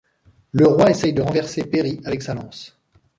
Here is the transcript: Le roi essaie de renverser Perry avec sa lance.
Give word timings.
Le 0.53 0.65
roi 0.65 0.89
essaie 0.89 1.11
de 1.11 1.21
renverser 1.21 1.61
Perry 1.65 2.01
avec 2.05 2.23
sa 2.23 2.33
lance. 2.33 2.75